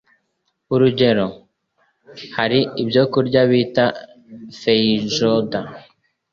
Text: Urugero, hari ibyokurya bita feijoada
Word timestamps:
Urugero, 0.73 1.25
hari 2.37 2.59
ibyokurya 2.81 3.41
bita 3.51 3.85
feijoada 4.59 5.59